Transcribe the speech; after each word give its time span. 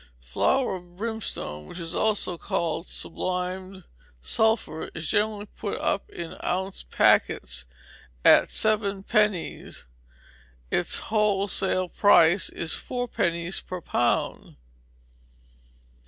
Flour 0.19 0.73
of 0.77 0.95
brimstone, 0.95 1.67
which 1.67 1.77
is 1.77 1.93
also 1.93 2.35
called 2.35 2.87
sublimed 2.87 3.83
sulphur, 4.19 4.89
is 4.95 5.07
generally 5.07 5.45
put 5.45 5.79
up 5.79 6.09
in 6.09 6.37
ounce 6.43 6.83
packets 6.89 7.65
at 8.25 8.45
7d.; 8.45 9.85
its 10.71 10.99
wholesale 11.11 11.87
price 11.87 12.49
is 12.49 12.71
4d. 12.71 13.63
per 13.67 13.79
pound. 13.81 14.55